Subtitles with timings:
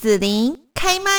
[0.00, 1.10] 子琳开麦。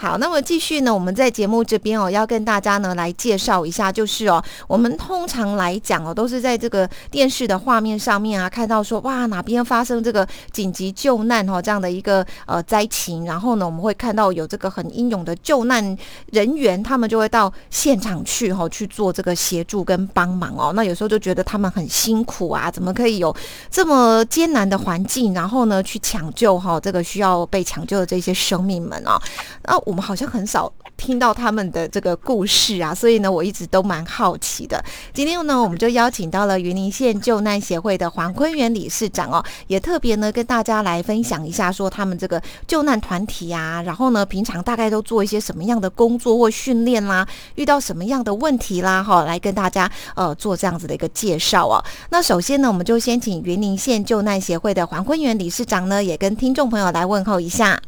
[0.00, 0.94] 好，那么继续呢？
[0.94, 15.98] 我们在节目这边哦，要跟大家呢来介绍一下，就是哦，我们通常来讲哦，都是在这个电视的画面上面啊，看到说哇哪边发生这个紧急救难哈这样的一个呃灾情，然后呢，我们会看到有这个很英勇的救难
[16.30, 20.72] 人员，他们就会到现场去哈去做这个协助跟帮忙哦。
[20.76, 23.34] 那有时候就觉得他们很辛苦啊，怎么可以有
[23.68, 29.20] 这么艰难的环境，然后呢去抢救哈这个需要被抢救的这些生命们啊？
[29.64, 34.84] 那我们好像很少听到他们的这个故事啊，所以呢，我一直都蛮好奇的。
[35.14, 51.82] 今天呢，我们就邀请到了云林县救难协会的黄坤元理事长哦，也特别呢跟大家来分享一下，说他们这个救难团体啊，然后呢，平常大概都做一些什么样的工作或训练啦，遇到什么样的问题啦，哈，来跟大家呃做这样子的一个介绍哦。
[52.10, 57.80] 那首先呢，我们就先请云林县救难协会的黄坤元理事长呢，也跟听众朋友来问候一下。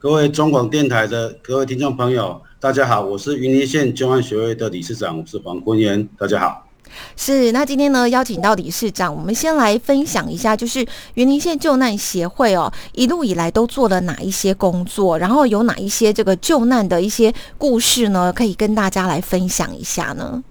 [0.00, 6.68] 各位中广电台的各位听众朋友，大家好，我是云林县救难协会的理事长，我是黄坤元，大家好。
[7.16, 20.44] 是，那今天呢邀请到理事长，我们先来分享一下，就是云林县救难协会哦，一路以来都做了哪一些工作，然后有哪一些这个救难的一些故事呢，可以跟大家来分享一下呢？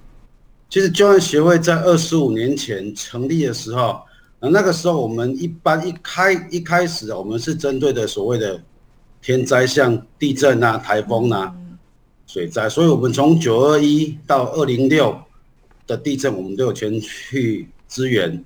[0.69, 4.02] 其实救难协会在二十五年前成立的时候，
[4.41, 8.61] 那个时候我们一般一开一开始，我们是针对的所谓的。
[9.21, 11.53] 天灾像地震啊、台风啊、
[12.25, 15.17] 水灾，所以我们从九二一到二零六
[15.85, 18.43] 的地震，我们都有前去支援。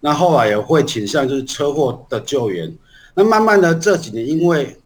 [0.00, 2.74] 那后来也会倾向就是车祸的救援。
[3.14, 4.76] 那慢慢的这几年，因为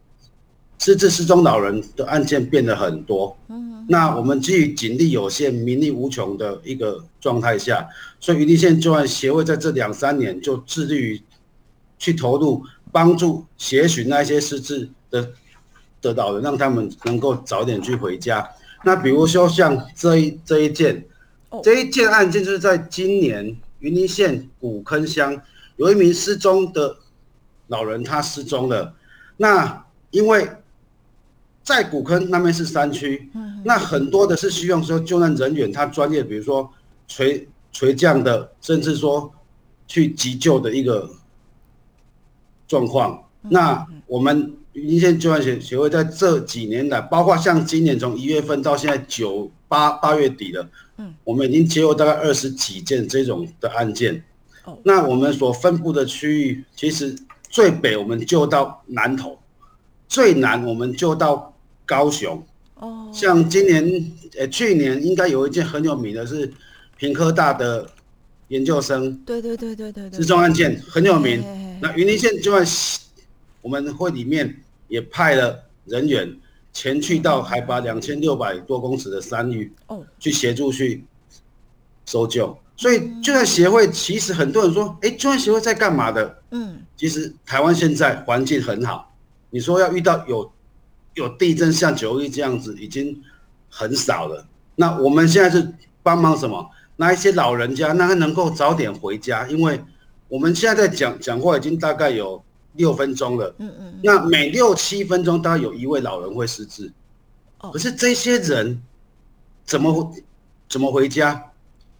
[0.78, 11.22] 失智失踪老人的案件变得很多，嗯那我们基于警力有限、民力无穷的一个状态下，所以云林县救援协会在这两三年就致力于
[11.98, 14.88] 去投入帮助协寻那些失智。
[15.10, 15.30] 的
[16.00, 18.48] 得到的，让他们能够早点去回家。
[18.84, 21.04] 那比如说像这一这一件，
[21.62, 25.40] 这一件案件就是在今年云林县古坑乡
[25.76, 26.96] 有一名失踪的
[27.66, 28.94] 老人，他失踪了。
[29.36, 30.48] 那因为
[31.64, 33.28] 在古坑那边是山区，
[33.64, 36.70] 那很多的是需要说救难人员他专业，比如说
[37.08, 39.32] 垂垂降的，甚至说
[39.88, 41.10] 去急救的一个
[42.68, 43.24] 状况。
[43.40, 44.54] 那我们。
[44.76, 54.22] 云林县救援协协会在这几年来，包括像今年从一月份到现在九八八月底了，嗯，我们已经接获大概二十几件这种的案件。
[54.64, 57.16] 哦，那我们所分布的区域，其实
[57.48, 59.38] 最北我们就到南投，
[60.08, 61.56] 最南我们就到
[61.86, 62.44] 高雄。
[62.74, 66.52] 哦，像今年呃去年应该有一件很有名的是
[66.98, 67.88] 平科大的
[68.48, 71.42] 研究生，对对对对对对，失踪案件很有名。
[71.80, 72.66] 那云林县救援
[73.62, 74.54] 我们会里面。
[74.88, 76.36] 也派了人员
[76.72, 81.04] 前去到海拔两千六百多公尺的山域，哦，去协助去
[82.04, 82.56] 搜救。
[82.76, 86.42] 所以救援协会其实很多人说，哎，救援协会在干嘛的？
[86.50, 89.14] 嗯，其实台湾现在环境很好，
[89.50, 90.52] 你说要遇到有
[91.14, 93.22] 有地震像九一这样子已经
[93.70, 94.46] 很少了。
[94.74, 95.72] 那我们现在是
[96.02, 96.70] 帮忙什么？
[96.96, 99.82] 那一些老人家，那他能够早点回家，因为
[100.28, 102.44] 我们现在在讲讲话已经大概有。
[102.76, 106.92] 六分钟了，嗯嗯，那每六七分钟大概有一位老人会失智，
[107.60, 108.82] 哦，可是这些人
[109.64, 110.14] 怎么
[110.68, 111.52] 怎么回家？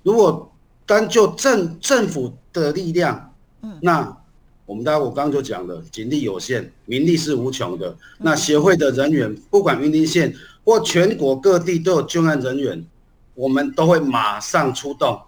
[0.02, 0.52] 如果
[0.84, 4.16] 单就政政府的力量，嗯，那
[4.64, 7.96] 我们大家我刚刚就讲了，警力有限，民力是无穷的。
[8.18, 12.86] 那协会的人员，不管云林县或全国各地都有救援人员，
[13.34, 15.20] 我们都会马上出动，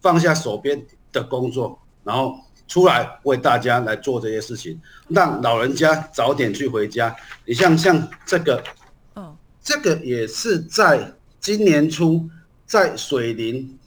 [0.00, 2.36] 放下手边的工作，然后。
[2.66, 7.14] 出来为大家来做这些事情，让老人家早点去回家。
[7.44, 8.64] 你像像这个，
[9.12, 12.28] 哦，这个也是在今年初
[12.66, 13.78] 在水林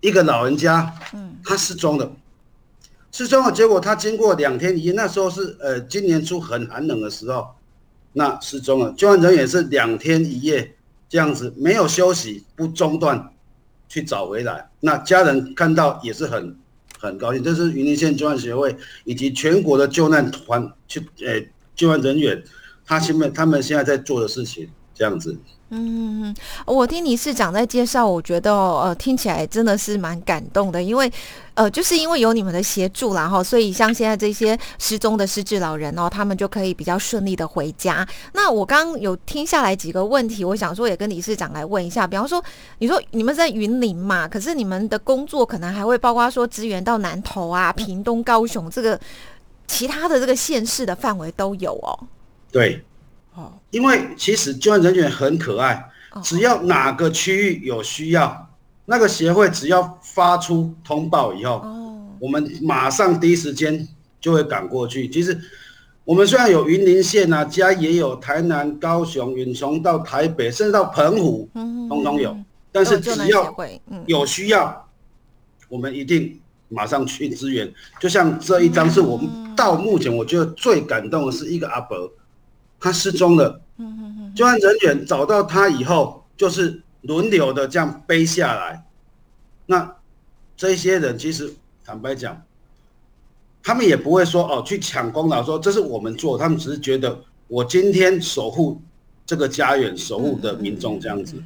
[0.00, 2.12] 一个老人家，嗯，他失踪了，
[3.10, 3.50] 失踪了。
[3.50, 7.48] 结果他经过两天一夜，那时候是呃今年初很寒冷的时候，
[8.12, 8.92] 那失踪了。
[8.92, 10.76] 救援人员是两天一夜
[11.08, 13.32] 这样子没有休息不中断
[13.88, 14.68] 去找回来。
[14.80, 16.54] 那家人看到也是很。
[17.00, 21.42] 很高兴，这是云林县救援协会以及全国的救难团去，呃，
[21.74, 22.42] 救援人员，
[22.84, 24.68] 他现在他们现在在做的事情，
[25.00, 25.34] 这样子。
[25.70, 26.34] 嗯，
[26.66, 31.10] 我听理事长在介绍，我觉得呃听起来真的是蛮感动的，因为
[31.54, 38.06] 呃就是因为有你们的协助啦哈，所以像现在这些失踪的失智老人哦，他们就可以比较顺利的回家。
[38.34, 42.44] 那我刚刚有听下来几个问题，我想说也跟理事长来问一下，比方说
[42.80, 49.00] 你说你们在云林嘛，可是你们的工作可能还会包括说支援到南投啊、屏东、高雄这个
[49.66, 51.96] 其他的这个县市的范围都有哦。
[52.50, 52.84] 对。
[53.40, 55.88] 哦，因为其实救援人员很可爱，
[56.22, 58.50] 只要哪个区域有需要，
[58.84, 63.88] 那个协会只要发出通报以后，哦，我们马上第一时间
[64.20, 65.08] 就会赶过去。
[65.08, 65.40] 其实
[66.04, 72.36] 我们虽然有云林县啊，家也有台南、高雄、远从到台北，甚至到澎湖，嗯，通通有。
[72.72, 73.56] 但是只要
[74.06, 74.88] 有需要，
[75.68, 76.38] 我们一定
[76.68, 77.72] 马上去支援。
[77.98, 81.96] 就像这一张，是我们到目前我觉得最感动的是一个阿伯。
[82.80, 88.84] 他失踪了，嗯嗯嗯，救援人员找到他以后，就是轮流的这样背下来。
[89.66, 89.96] 那
[90.56, 91.52] 这些人其实
[91.84, 92.42] 坦白讲，
[93.62, 97.16] 他们也不会说哦去抢功劳，说这是我们做，他们只是觉得
[97.46, 98.80] 我今天守护
[99.26, 101.36] 这个家园，守护的民众这样子。
[101.36, 101.44] 嗯，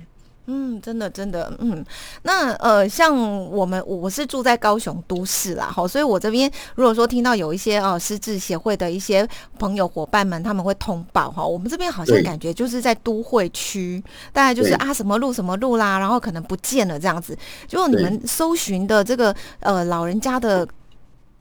[0.82, 1.82] 真的，真的，嗯，
[2.22, 3.16] 那呃，像
[3.50, 9.26] 我们我是住在高雄都市啦，好，所以我这边如果说听到有一些哦失智协会的一些
[9.58, 14.02] 朋友伙伴们，他们会通报哈，我们这边好像感觉就是在都会区，
[14.32, 17.34] 大概就是啊什么路什么路啦，然后可能不见了这样子，
[17.66, 20.68] 结果你们搜寻的这个呃老人家的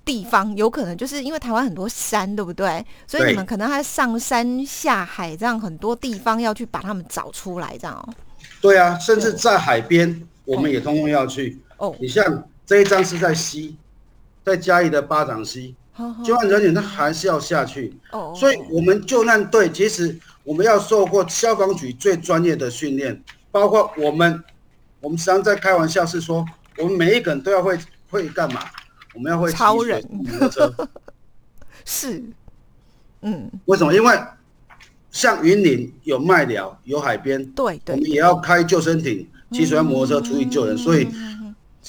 [0.06, 2.86] 地方，有可能就是因为台湾很多山，对不对？
[3.06, 8.14] 所以你们可能还上山下海，这样很多地方要去把他们找出来，这样哦。
[8.63, 11.60] 对啊，甚至在海边，我们也通通要去。
[11.75, 13.75] 哦，你像这一张是在西，
[14.45, 15.75] 在嘉义的巴掌溪，
[16.24, 17.94] 救援人员他还是要下去。
[18.12, 23.21] 哦，所以我们救难队其实我们要受过消防局最专业的训练，
[23.51, 24.42] 包括我们，
[25.01, 26.45] 我们实际上在开玩笑是说，
[26.77, 27.77] 我们每一个人都要会
[28.10, 28.62] 会干嘛？
[29.13, 30.74] 我们要会超人摩托车。
[31.83, 32.24] 是，
[33.24, 33.94] 嗯，为什么？
[33.94, 34.18] 因为。
[35.13, 41.07] 像云林有麦寮，有海边，对对，我们也要开救生艇、骑水上摩托车出去救人，所以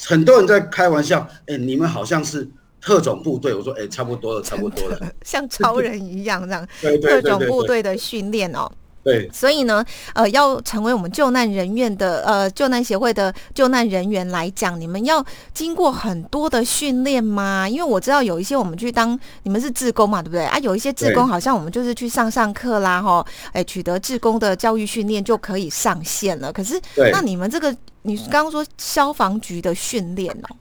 [0.05, 2.47] 很多人在开玩笑，哎，你们好像是
[2.79, 3.53] 特种部队。
[3.53, 6.67] 我说，哎，差不多了，差不多了， 像超人一样这样，
[7.01, 8.71] 特种部队的训练哦。
[9.05, 9.85] 对，所以呢，
[10.15, 15.23] 呃，要成为我们救难人员的呃救难协会的救难人员来讲，你们要
[15.53, 17.69] 经过很多的训练吗？
[17.69, 20.57] 因为我知道有一些我们去当你们是志工嘛，对不对啊？
[20.57, 26.51] 有一些志工好像我们就是去上上课啦，哈，哎，取得志工的教育训练就可以上线了。
[26.51, 26.81] 可是，
[27.11, 30.55] 那你们这个你刚刚说消防局的训练哦，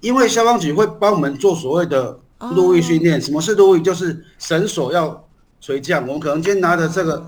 [0.00, 3.20] 因为消防局会帮我们做所谓的路域训练。
[3.20, 3.82] 什么是路域？
[3.82, 5.22] 就是绳索要
[5.60, 7.22] 垂降，我们可能今天拿的这个。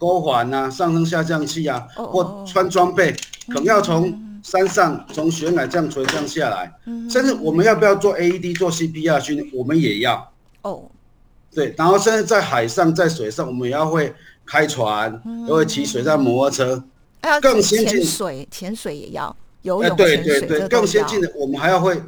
[0.00, 3.14] 钩环啊，上升下降器啊，或穿装备，
[3.48, 6.72] 可能要从山上从悬崖这样垂降下来，
[7.10, 10.32] 甚至我们要不要做 AED 做 CPR 训练，我们也要。
[10.62, 10.90] 哦，
[11.54, 14.14] 对，然后甚至在海上在水上，我们也要会
[14.46, 16.82] 开船，都会骑水上摩托车，
[17.42, 18.02] 更先进。
[18.02, 22.02] 水潜水也要游泳对对对，更先进的我们还要会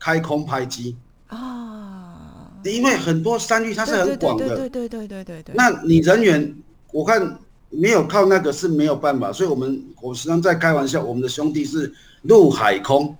[0.00, 0.96] 开空拍机。
[1.28, 6.52] 啊，因为很多山域它是很广的，对对对对对对，那你人员。
[6.92, 7.38] 我看
[7.70, 11.92] 没有靠那个是没有办法，所以我们我时常在开玩笑，我们的兄弟是
[12.22, 13.16] 陆海空，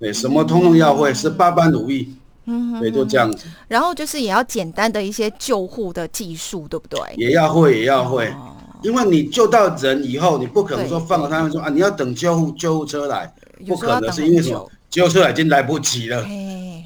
[0.00, 2.14] 对，什么通通要会，是八般武艺，
[2.46, 3.46] 嗯，对，就这样子。
[3.68, 6.98] 然后就是也要简单的一些救护的技术，对不对？
[7.16, 8.34] 也要会，也要会，
[8.82, 13.32] 因为你救到人以后，你不可能说放了他们说啊，你要等救护救护车来，
[13.66, 14.70] 不可能是因为什么？
[14.90, 16.22] 救护车已经来不及了，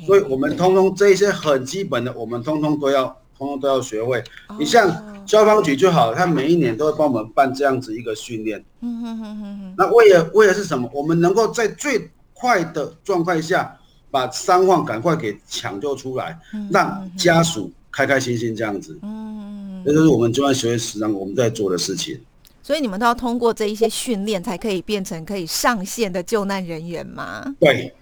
[0.06, 4.22] 所以我们通通这些很基本的，我们通通都要，通通都要学会。
[4.58, 5.14] 你像。
[5.26, 8.64] 消防局就好，他每一年都会帮我们办这样子一个训练。
[8.80, 10.88] 嗯哼哼哼那为了为了是什么？
[10.94, 13.76] 我们能够在最快的状态下
[14.08, 16.38] 把伤患赶快给抢救出来，
[16.70, 18.96] 让家属开开心心这样子。
[19.02, 22.20] 嗯，这就是我们救援协会时常我们在做的事情。
[22.62, 27.44] 所以你们都要通过这一些训练，才可以变成可以上线的救难人员吗？
[27.58, 27.92] 对，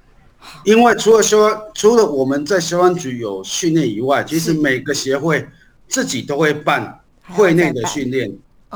[0.64, 1.36] 因为除了消
[1.74, 5.46] 除了我们在消防局有训练以外，其实每个协会
[5.88, 7.00] 自己都会办。
[7.26, 8.30] 会内的训练，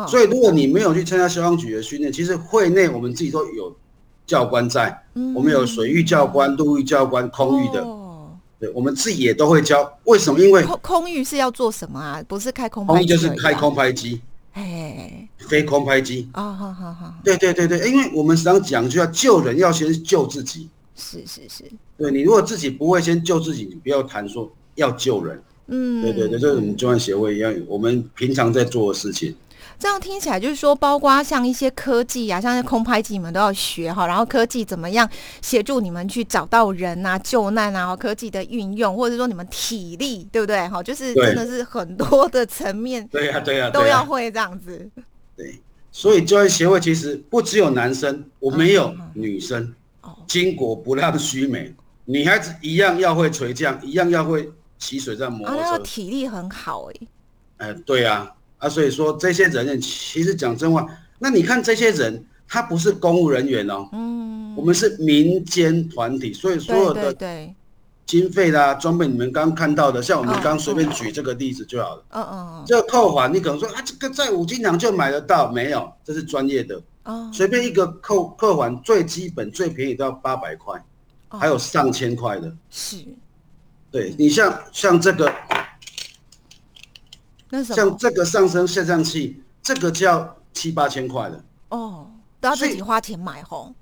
[0.08, 3.76] 所以如果你没有去参加消防局的训练，其实会内我们自己都有
[4.26, 5.02] 教官在，
[5.34, 7.86] 我们有水域教官、陆域教官、空域的，
[8.58, 9.98] 对，我们自己也都会教。
[10.04, 10.40] 为什么？
[10.40, 12.24] 因为空空域是要做什么啊？
[12.26, 14.22] 不是开空，空域就是开空拍机，
[14.54, 16.26] 哎，飞空拍机。
[16.32, 21.64] 啊，好好好，对对对对，因为我们时常讲就要救人，要先救自己，是是是，
[21.96, 25.40] 对你如果自己不会先救自己，你不要谈说要救人。
[25.68, 29.34] 嗯，对对对，这是我们中央协会一样，我们平常在做的事情。
[29.78, 34.06] 这样听起来就是说，包括像一些科技啊，像是空拍机，你们都要学哈。
[34.06, 35.08] 然后科技怎么样
[35.40, 37.94] 协助你们去找到人啊、救难啊？
[37.94, 40.66] 科技的运用，或者说你们体力，对不对？
[40.68, 44.90] 哈，就是真的是很多的层面，对呀，对呀，都要会这样子。
[45.36, 45.60] 对，
[45.92, 49.62] 所以救援协会其实不只有男生，我们有女生。
[49.62, 49.70] 哦，
[50.26, 51.74] 巾帼不让须眉，
[52.04, 56.94] 女孩子一样要会垂降，一样要会骑水上摩托车，体力很好哎。
[57.58, 60.86] 哎，对啊，啊，所以说这些人其实讲真话，
[61.18, 67.54] 那你看这些人，他不是公务人员哦，嗯，我们是民间团体，所以所有的对
[68.06, 80.82] 经费啦、装备，你们刚看到的，像我们刚随便举这个例子就好了，嗯嗯嗯，这个扣环你可能说啊，这个在五金厂就买得到，没有，这是专业的，哦，随便一个扣扣环最基本最便宜都要八百块，
[81.28, 83.04] 还有上千块的，是，
[83.90, 85.32] 对你像像这个。
[87.64, 93.74] 像这个上升下降器，这个就要七八千块的哦，都要自己花钱买吼。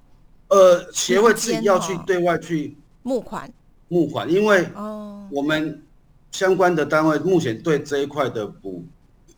[0.47, 3.53] 呃，协会自己要去对外去募款，
[3.89, 5.83] 募款，因为哦，我们
[6.31, 8.85] 相关的单位目前对这一块的补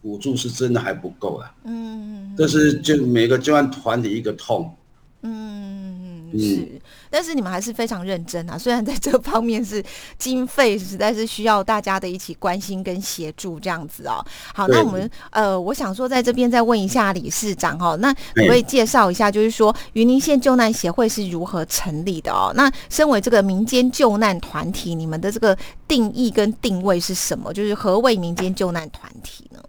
[0.01, 1.55] 补助是真的还不够啊。
[1.65, 4.75] 嗯，这是就每个救援团体一个痛。
[5.23, 6.78] 嗯，是。
[7.11, 8.57] 但是你们还是非常认真啊！
[8.59, 9.83] 虽然在这方面是
[10.19, 14.25] 经费实在是需要大家的一起关心跟协助这样子哦。
[14.55, 22.53] 好，那我们呃，我想说在这边再问一下理事长哈，那可不可以介绍一下，就是说云林县救难协会是如何成立的哦？
[22.55, 27.53] 那身为这个民间救难团体，你们的这个定义跟定位是什么？
[27.53, 29.61] 就是何谓民间救难团体呢？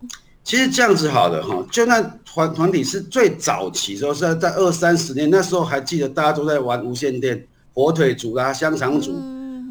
[0.50, 9.12] 其实这样子好的哈，就那团团体是最早期时候是在二三十年，那时候还记得大家都在玩无线电、火腿族啊、香肠族，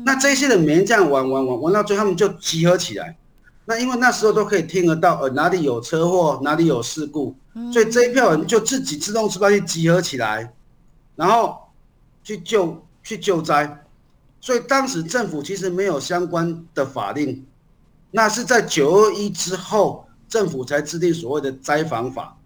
[0.07, 3.17] 那这些人每天这样玩玩玩玩到最后，他们就集合起来。
[3.65, 7.35] 那因为那时候都可以听得到，呃，哪里有车祸，哪里有事故，
[7.73, 10.53] 所以这一票人就自己自动自发去集合起来，
[11.17, 11.57] 然后
[12.23, 13.85] 去救去救灾。
[14.41, 17.45] 所以当时政府其实没有相关的法令，
[18.13, 20.05] 那是在九二一之后。
[20.29, 22.37] 政府才制定所谓的灾防法，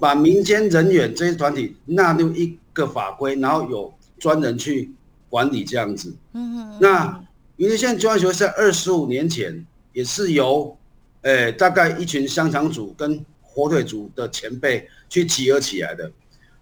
[0.00, 4.92] 把民间人员这些团体纳入一个法规，然后有专人去
[5.28, 6.14] 管理这样子。
[6.32, 7.24] 嗯那
[7.56, 10.76] 云林县救援协会在二十五年前也是由，
[11.22, 16.10] 诶大概一群香肠组跟火腿组的前辈去集合起来的。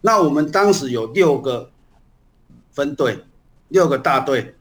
[0.03, 1.71] 那我们当时有六个
[2.73, 3.19] 分队，
[3.69, 4.55] 六个大队，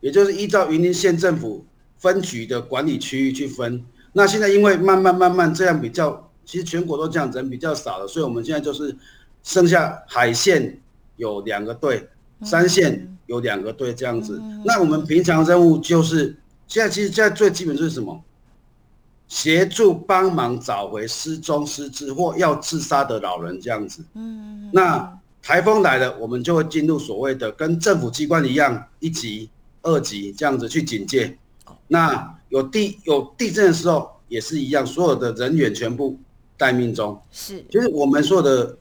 [0.00, 1.64] 也就是依照云林县政府
[1.98, 3.84] 分局的管理区域去分。
[4.18, 8.96] 那现在因为慢慢慢慢这样比较，其实全国都这样，人比较少了，所以我们现在就是
[9.44, 10.80] 剩下海线
[11.14, 12.08] 有两个队，
[12.42, 14.42] 三线有两个队这样子。
[14.64, 18.20] 那我们平常任务就是现在其实现在最基本就是什么？
[19.28, 24.02] 协助帮忙找回失踪失智或要自杀的老人这样子。
[24.14, 24.70] 嗯。
[24.72, 29.48] 那台风来了，我们就会进入所谓的跟政府机关一样一级、
[29.82, 31.38] 二级这样子去警戒。
[31.86, 36.18] 那有地有地震的时候也是一样，所有的人员全部
[36.56, 37.20] 待命中。
[37.30, 38.76] 是，就是我们所有的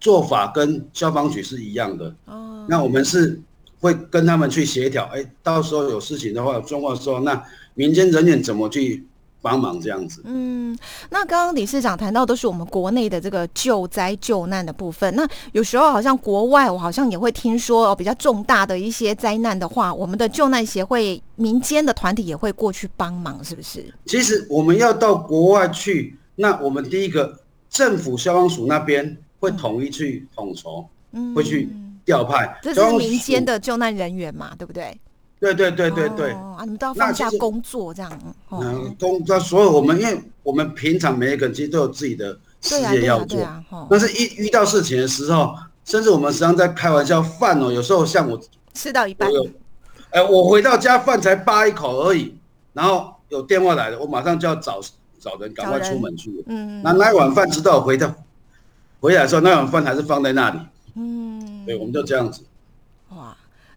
[0.00, 2.14] 做法跟消防局是一样的。
[2.26, 2.66] 哦。
[2.68, 3.40] 那我们是
[3.80, 9.06] 会跟他们去协调，哎，到时候有事情的话，状况的时候，那民间人员怎么去？
[9.42, 10.78] 帮忙这样子，嗯，
[11.10, 15.12] 那刚刚理事长谈到都是我们国内的这个救灾救难的部分。
[15.16, 23.92] 那有时候好像国外，我好像也会听说哦比较重大的一些灾难的话，我们的救难协会民间的团体也会过去帮忙，是不是？
[24.06, 27.36] 其实我们要到国外去，那我们第一个
[27.68, 31.68] 政府消防署那边会统一去统筹，嗯，会去
[32.04, 34.96] 调派，这是民间的救难人员嘛，对不对？
[35.42, 38.34] 对对对对对，啊，你们都要放下工作这样。
[38.52, 43.40] 嗯，工作所以我们，因为我们平常每一个人其实都有自己的事业要做，
[43.90, 45.52] 但是一遇到事情的时候，
[45.84, 48.40] 甚至我们时常在开玩笑，饭哦，有时候像我
[48.72, 49.28] 吃到一半，
[50.10, 52.36] 哎，我回到家饭才扒一口而已，
[52.72, 54.80] 然后有电话来了，我马上就要找
[55.18, 56.30] 找人赶快出门去。
[56.46, 58.14] 嗯，那那一碗饭直到我回到
[59.00, 60.58] 回来的时候，那碗饭还是放在那里。
[60.94, 62.42] 嗯，对，我们就这样子。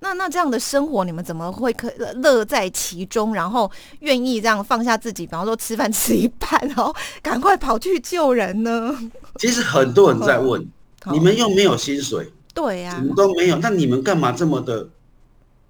[0.05, 0.09] 哇。
[0.09, 3.69] 那那这样的生活，你们怎么会可乐在其中，然后
[4.01, 8.95] 愿意这样放下自己，比方说吃饭 吃一半，然后赶快跑去救人呢？
[9.39, 10.65] 其实很多人在问，
[11.11, 14.87] 你们又没有薪水，对呀，什么都没有，那你们干嘛这么的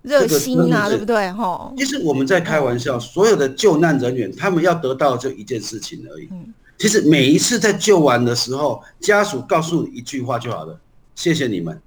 [0.01, 0.87] 热心啊？
[0.89, 1.31] 对不对？
[1.31, 6.27] 哈，其实我们在开玩笑，所有的救难人员，他们要得到就一件事情而已。
[6.31, 10.77] 嗯其实每一次在救完的时候，家属告诉你一句话就好了：
[11.15, 11.81] 谢谢你们。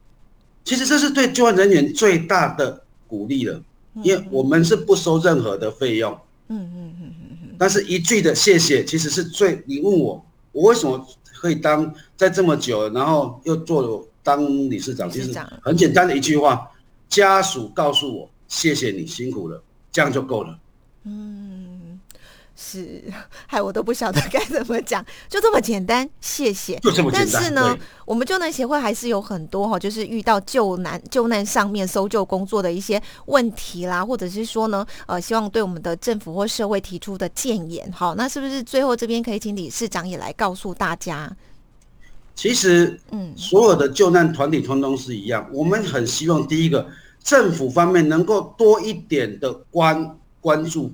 [0.69, 3.59] 其实这是对救援人员最大的鼓励了，
[4.03, 6.13] 因为我们是不收任何的费用。
[6.49, 7.55] 嗯嗯嗯嗯嗯。
[7.59, 10.23] 但是一句的谢谢，其实是最你问我，
[10.53, 11.03] 我为什么
[11.41, 15.33] 可以当在这么久，然后又做了当理事长，其实
[15.63, 16.71] 很简单的一句话，
[17.09, 20.59] 家属告诉我谢谢你辛苦了，这样就够了。
[21.05, 21.78] 嗯，
[22.61, 23.01] 是，
[23.47, 26.77] 害我都不晓得 该怎么讲，就这么简单，谢谢。
[26.81, 37.89] 就这么简单但是呢，我们救难协会还是有很多哈，就是遇到救难救难上面搜救工作的一些问题啦，或者是说呢，呃，希望对我们的政府或社会提出的建言。
[37.93, 41.31] 好，那是不是最后这边可以请理事长也来告诉大家？
[42.35, 46.85] 其实嗯所有的救难团体通通是一样，我们很希望第一个
[47.23, 50.93] 政府方面能够多一点的关关注，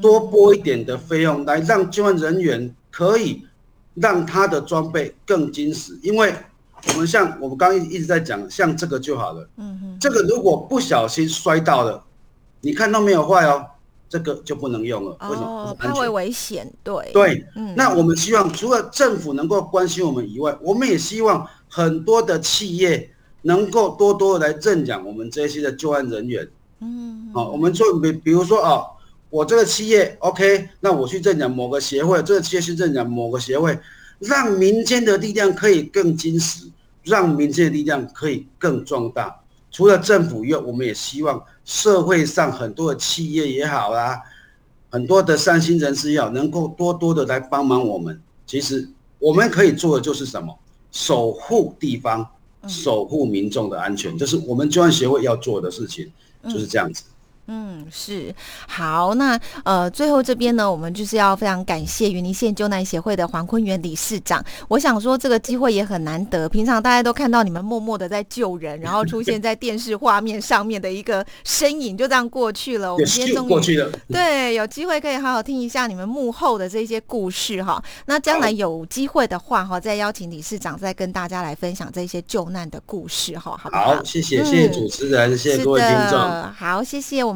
[0.00, 3.46] 多拨一点的费用来让救援人员可以
[3.94, 6.34] 让他的装备更精实，因为
[6.88, 12.04] 我们像我们刚刚一直在讲，像这个就好了，嗯哼，这个如果不小心摔到了，
[12.60, 13.64] 你看到没有坏哦，
[14.08, 15.46] 这个就不能用了，为什么？
[15.46, 15.94] 哦，不是安全。
[15.94, 23.10] 怕会危险，对，对，嗯，那我们希望除了政府能够关心我们以外，我们也希望很多的企业
[23.42, 26.48] 能够多多的来认养我们这些的救援人员。
[26.80, 28.84] 嗯，好、我们做比比如说啊，
[29.30, 33.78] 我这个企业 OK，那我去认奖某个协会，这个企业去认奖某个协会，
[34.18, 36.70] 让民间的力量可以更坚实，
[37.04, 39.40] 让民间的力量可以更壮大。
[39.70, 44.22] 除了政府以外，我们也希望社会上很多的企业也好啦，
[44.90, 48.18] 很多的善心人士也好，能够多多的来帮忙我们。
[48.46, 50.56] 其实我们可以做的就是什么？
[50.92, 52.26] 守护地方，
[52.66, 56.10] 守护民众的安全，这是我们救援协会要做的事情，
[56.44, 57.02] 就是这样子。
[57.08, 57.12] 嗯，
[57.90, 58.34] 是
[58.66, 64.44] 好，那呃，最后这边呢，我们就是要非常感谢云林县救难协会的黄坤元理事长。
[64.68, 72.92] 我想说，这个机会也很难得，平常大家都看到你们默默的在救人，然后出现在电视画面上面的一个身影，就这样过去了。
[72.92, 73.90] 我们今天终于过去了。
[74.08, 77.82] 对，有机会可以好好听一下你们幕后的这些故事哈。
[78.06, 83.94] 那将来有机会的话哈，再邀请理事长再跟大家来分享这些救难的故事哈，好不好？
[83.94, 87.35] 好，谢谢，谢谢嗯主持人，谢谢是各位听众，的，好，谢谢我们